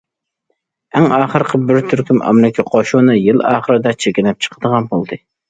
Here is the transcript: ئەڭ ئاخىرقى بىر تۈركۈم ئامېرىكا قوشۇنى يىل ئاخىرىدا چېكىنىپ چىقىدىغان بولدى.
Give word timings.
ئەڭ 0.99 1.03
ئاخىرقى 1.17 1.59
بىر 1.71 1.81
تۈركۈم 1.91 2.23
ئامېرىكا 2.31 2.65
قوشۇنى 2.71 3.19
يىل 3.19 3.45
ئاخىرىدا 3.53 3.95
چېكىنىپ 4.01 4.43
چىقىدىغان 4.49 4.91
بولدى. 4.97 5.23